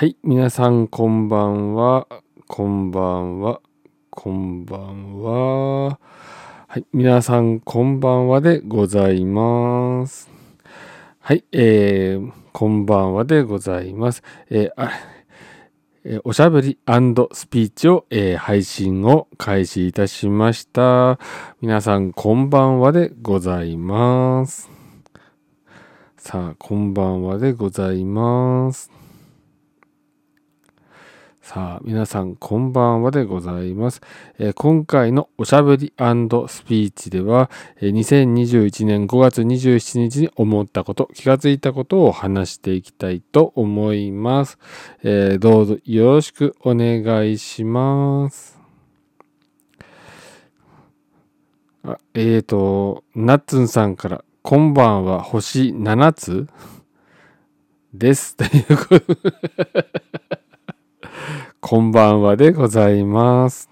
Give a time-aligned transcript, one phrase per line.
[0.00, 2.06] はい、皆さんこんばんは、
[2.46, 3.60] こんばんは、
[4.08, 6.00] こんばんは。
[6.68, 10.30] はい、皆さんこんばんはでございます。
[11.18, 14.22] はい、えー、こんばんはでございます。
[14.48, 14.90] えー
[16.04, 16.78] えーおしゃべり
[17.34, 21.18] スピーチを、えー配信を開始いたしました。
[21.60, 24.70] 皆さんこんばんはでございます。
[26.16, 28.99] さあ、こんばんはでございます。
[31.52, 34.00] さあ、皆さん、こんばんはでございます。
[34.38, 37.50] えー今回のおしゃべりスピーチでは、
[37.80, 44.58] えー2021年5月27日に思ったこと、気がついたことを話していきたいと思います。
[45.02, 48.60] えーどうぞよろしくお願いします。
[51.82, 56.46] あえーと、ナッツンさんから、こんばんは星7つ？
[57.92, 58.36] です。
[58.36, 60.39] ということ
[61.60, 63.68] こんばんはでございます。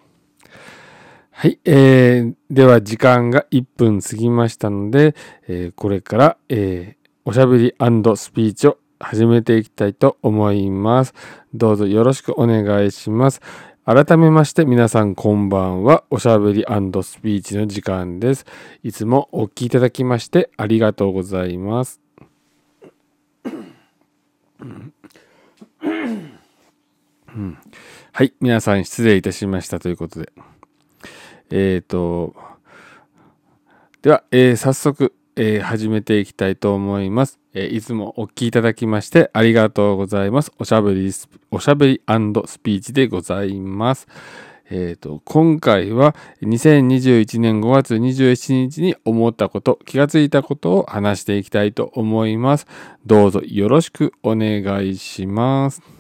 [1.31, 5.15] はい、えー、では時間が1分過ぎましたので、
[5.49, 7.75] えーこれから、えーおしゃべり
[8.17, 11.15] スピーチを始めていきたいと思います。
[11.55, 13.41] どうぞよろしくお願いします。
[13.85, 16.05] 改めまして皆さんこんばんは。
[16.11, 18.45] おしゃべりスピーチの時間です。
[18.83, 22.01] いつもお聞きいただきましてありがとうございます。
[28.13, 30.33] はい、皆さん失礼いたしましたということで。
[31.51, 32.35] えっ、と、
[34.03, 40.53] では、えー早速、えー始めていきたいと思います、えいつもお聞きいただきましてありがとうございます。
[40.59, 42.03] おしゃべりス、おしゃべり
[42.47, 44.09] スピーチでございます。
[44.71, 52.67] えっ、と、今回は2021年5月27日に思ったこと、気がついたことを話していきたいと思います。
[53.07, 55.98] どうぞよろしくお願いします。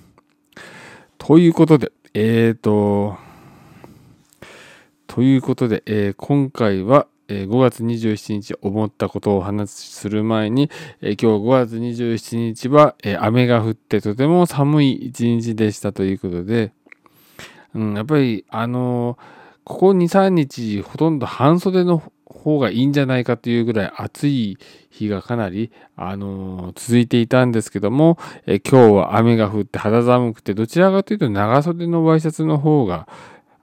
[1.18, 3.18] ということで、えっ、と、
[5.08, 10.70] ということで、えー今回は、えー5月27日思ったことをお話しする前に、
[11.02, 16.72] えー今日5月27日は、えー雨が降ってとても寒い一日でしたということで、
[17.74, 19.18] うん、やっぱりあの
[19.64, 24.58] ここ2、3日ほとんど半袖の方がいいんじゃないかというぐらい暑い
[24.90, 33.08] 日がかなり、あのー続いていたんですけども、え今日は雨が降って肌寒くてどちらかというと長袖のワイシャツの方が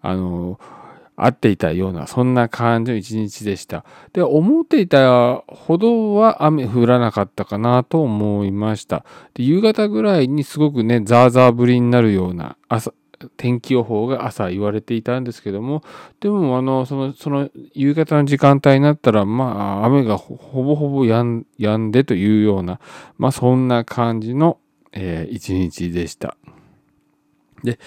[0.01, 0.85] あのー
[1.17, 3.85] 合っていたようなそんな感じの一日でした。
[4.13, 9.05] で思っていたほどは雨降らなかったかなと思いました。
[9.33, 12.93] で夕方ぐらいにすごくねザーザー降りになるような朝
[13.37, 15.83] 天気予報が朝言われていたんですけども
[16.19, 22.79] でもあのそのその夕方の時間帯になったらまあ雨がほぼほぼやん止んでというような
[23.17, 24.59] まあそんな感じの、
[24.91, 26.37] えー一日でした。
[27.63, 27.79] で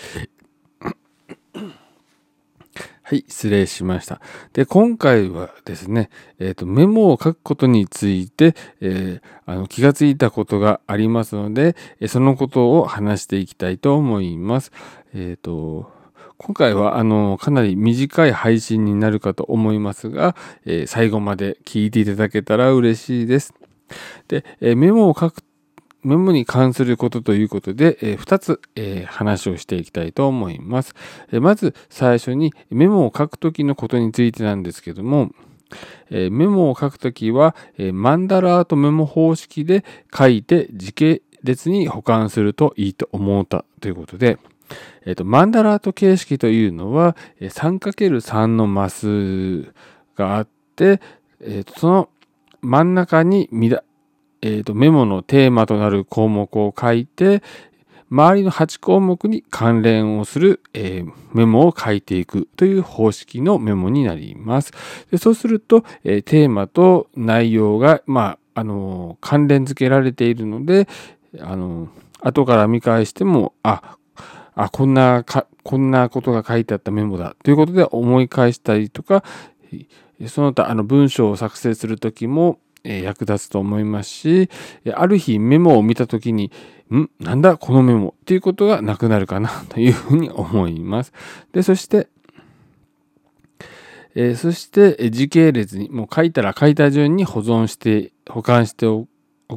[3.08, 4.20] はい、失礼しました。
[4.52, 11.74] で、今回はですね、えっ、と、メモを書くことについて、えーあの気がついたことがありますので、
[12.06, 14.72] そのことを話していきたいと思います。
[15.14, 15.90] えっ、と、
[16.36, 20.36] 今回はあのかなり短い配信になるかと思いますが、
[20.66, 23.54] えー最後まで聞いていただけたら嬉しいです。
[24.28, 25.42] で、えメモを書く
[26.04, 30.94] メモに関することということで、え2つ、え話をしていきたいと思います。
[31.32, 35.30] えまず最初にメモを書くときのことについてなんですけども、
[36.10, 39.84] えメモを書くときは、えマンダラートメモ方式で
[40.16, 44.38] 書いて時系列に保管するといいと思ったということで、
[45.04, 49.72] えーとマンダラート形式というのは 3×3 のマス
[50.14, 51.00] があって、
[51.40, 52.08] えーその
[52.60, 53.48] 真ん中に
[54.42, 57.42] えーとメモのテーマとなる項目を書いて
[58.10, 64.72] 周りの8項目に関連をする、えーメモを書いていくという方式のメモになります。
[65.10, 70.88] でそうすると、えーテーマと内容が、まああのー関連付けられているので、
[71.40, 71.88] あの
[72.20, 73.96] 後から見返してもあ
[74.54, 75.24] あこんな
[75.62, 79.22] こんなことが書いてあったメモだということで思い返したりとか
[80.26, 84.50] その他あの文章を作成する時も役立つと思いますし
[84.94, 86.50] ある日メモを見た時に
[86.90, 87.10] ん？
[87.20, 87.56] なんだ？
[87.56, 91.12] このメモっていうことがなくなるかなというふうに思います。
[91.52, 92.08] でそして
[94.14, 99.06] えーそして時系列にもう書いたら書いた順に保存して保管してお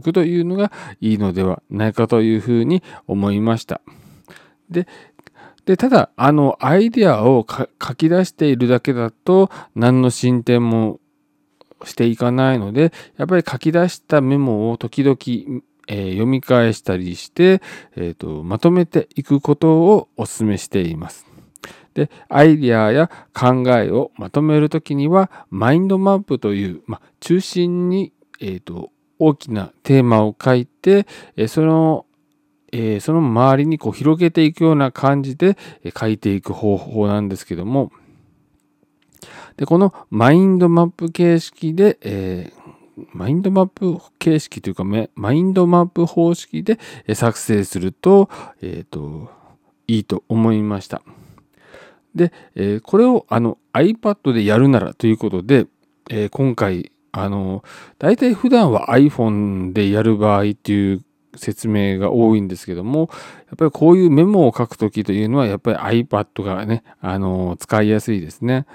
[0.01, 3.81] くというのがいいのではないかというふうに思いました。
[4.69, 4.87] で
[5.65, 11.00] でただあのアイデアを書き出しているだけだと何の進展も
[11.85, 17.61] していかないのでやっぱり書き出したメモを時々えー、読み返したりして、
[17.97, 21.25] えーと、まとめていくことをお勧めしています。
[21.93, 31.05] で、アイディアや考えをまとめるときには、マインドマップという、ま、中心に、えーと、大きなテーマを書いて、
[31.35, 32.05] えー、その
[32.73, 35.57] えー、その周りにこう広げていくような感じで
[35.93, 37.91] 書いていく方法なんですけども、
[39.61, 46.79] でこのマインドマップ形式で、えー、マインドマップ形式というか、マインドマップ方式で
[47.13, 48.27] 作成すると、
[48.63, 49.29] えっ、ー、と、
[49.85, 51.03] いいと思いました。
[52.15, 55.67] で、えー、これをあの iPad でやるならということで、
[56.09, 57.63] えー、今回、あの、
[57.99, 61.03] 大体普段は iPhone でやる場合っていう
[61.35, 63.11] 説明が多いんですけども、
[63.45, 68.65] やっぱりこういうメモを書くときというのは、やっぱり iPad がね、あの、使いやすいですね。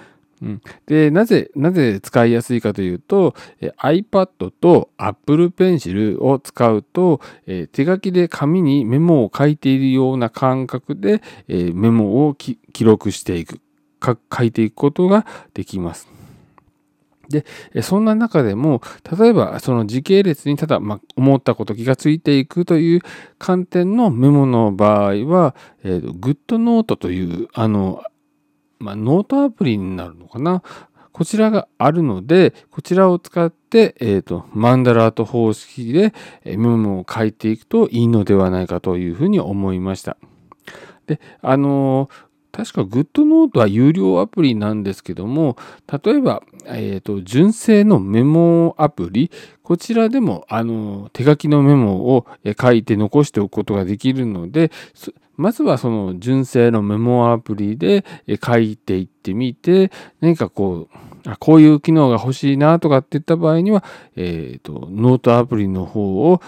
[0.87, 3.35] で、なぜ、なぜ使いやすいかというと、
[3.79, 7.21] iPad と Apple Pencil を使うと、
[7.73, 13.61] 手書きで紙にメモを書いているような感覚で、メモを記録していく、
[14.03, 16.17] 書いていくことができます。
[17.29, 17.45] で、
[17.83, 18.83] そんな中でも、
[19.19, 20.81] 例えばその時系列にただ、
[21.17, 23.01] 思ったこと気がついていくという
[23.39, 28.03] 観点のメモの場合は、えー、 GoodNotes という、あの、
[28.79, 30.63] まあ、ノートアプリになるのかな？
[31.13, 36.13] こちらがあるので、こちらを使って、えっ、ー、と、マンダラート方式で
[36.45, 40.19] メモを書いていくといいのではないかというふうに思いました。
[41.07, 42.11] で、あの
[42.53, 45.57] 確か GoodNote は有料アプリなんですけども、
[45.91, 49.31] 例えば、えっ、ー、と、純正のメモアプリ、
[49.63, 52.27] こちらでも、あの、手書きのメモを
[52.59, 54.71] 書いて残しておくことができるので、
[55.37, 58.05] まずはその純正のメモアプリで
[58.45, 59.91] 書いていってみて、
[60.21, 63.85] 何かこう、あこういう機能が欲しいなとかって言った場合には、
[64.17, 66.41] えっ、ー、と、ノートアプリの方を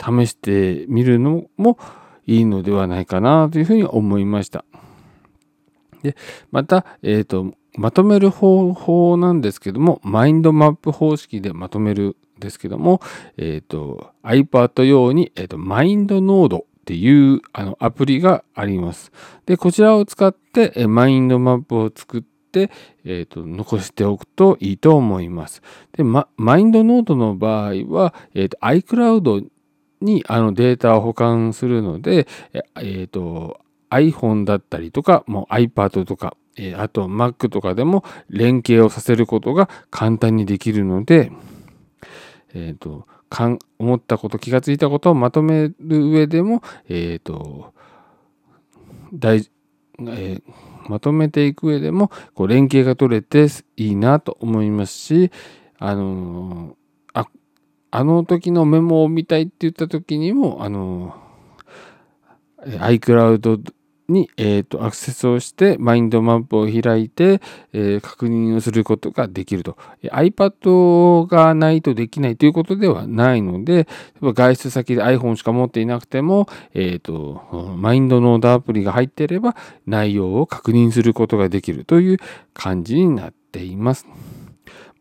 [0.00, 1.78] 試してみるのも
[2.26, 4.64] いいのではないかなというふうに思いました。
[6.02, 6.16] で、
[6.50, 13.00] また、えっ、ー、と、まとめる方法なんですけども、マインドマップ方式でまとめるんですけども、
[13.36, 19.12] えっ、ー、と、iPad 用に、えっ、と、マインドノードっていうあのアプリがあります。
[19.46, 22.70] で、こちらを使って、マインドマップを作って、
[23.04, 25.62] えーと、残しておくといいと思います。
[25.92, 29.46] で、ま、マインドノートの場合は、えーと、iCloud
[30.00, 33.60] にあのデータを保管するので、え、ー、と、
[33.90, 36.36] iPhone だったりとか、もう iPad とか、
[36.76, 41.32] あと Mac とかでも連携をさせることが簡単にできるので、
[42.54, 43.06] えっ、ー、と、
[43.78, 47.72] 思ったこと、気がついたことをまとめる上でも、え、ー、と、
[49.12, 49.48] 大、
[50.00, 50.42] えー、
[50.88, 53.46] まとめていく上でも、こう連携が取れて
[53.76, 55.30] いいなと思いますし、
[55.78, 56.76] あの
[57.14, 57.26] あ、
[57.90, 61.14] あの時のメモを見たいって言った時にも、あの
[62.64, 63.72] iCloud
[64.10, 67.40] に、えーと、アクセスをしてマインドマップを開いて、
[67.72, 69.76] えー、確認をすることができると。
[70.04, 73.86] iPad がないとできないということではないので、
[74.20, 82.18] 外出先で iPhone しか持っていなくても、えーと、マインドノードアプリが入っていれば内容を確認することができるという
[82.52, 84.06] 感じになっています。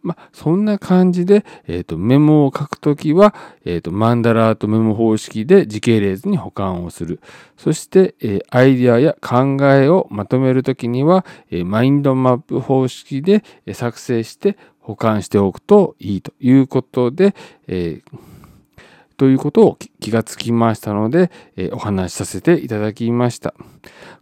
[0.02, 3.36] まあ、そんな感じで、え、ー、と、メモを書くときは、
[3.66, 7.20] え、ー、と、マンダラートメモ方式で時系列に保管をする。
[7.58, 17.36] そして、えー、アイディアや考えをまとめるときには、えマインドマップ方式で作成して保管しておくといいということで、
[17.68, 18.02] え
[19.18, 23.54] ということを気がつきましたので、えお話しさせていただきました。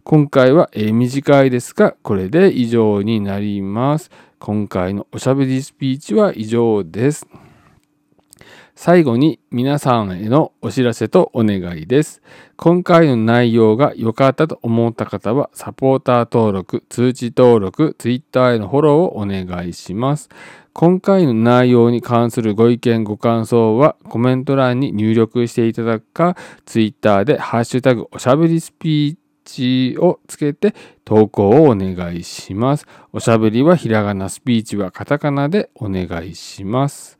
[0.02, 4.10] 今回は、え短いですが、これで以上になります。
[4.38, 7.26] 今回のおしゃべりスピーチは以上です。
[8.80, 12.22] 最後に皆さんへのお知らせとお願いです。
[12.56, 20.28] 今回の内容が良かったと思った方は、サポーター登録、通知登録、Twitter へのフォローをお願いします。
[20.72, 30.74] 今回の内容に関するご意見、ご感想はコメント欄に入力していただくか、Twitter でハッシュタグおしゃべりスピーチチをつけて
[31.04, 32.86] 投稿をお願いします。
[33.12, 37.18] おしゃべりはひらがな、スピーチはカタカナでお願いします。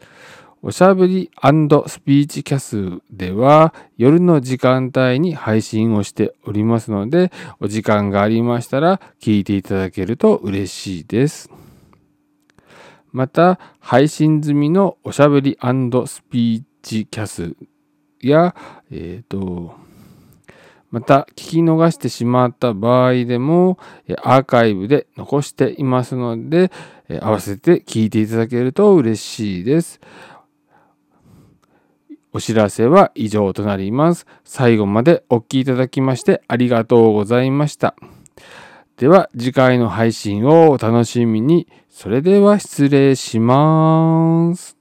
[0.61, 11.51] おしゃべりスピーチキャスでは夜の時間帯に配信をしておりますので、お時間がありましたら聞いていただけると嬉しいです。
[13.13, 17.57] また、配信済みのおしゃべりスピーチキャス
[18.21, 18.55] や、
[18.91, 19.88] えっ、ー、と、
[20.91, 23.79] また聞き逃してしまった場合でも
[24.23, 26.71] アーカイブで残していますので
[27.21, 30.01] 合わせて聞いていただけると嬉しいです。
[32.33, 34.27] お知らせは以上となります。
[34.45, 37.95] 最後までお聴きいただきましてありがとうございました。
[38.97, 41.69] では次回の配信をお楽しみに。
[41.89, 44.78] それでは失礼します。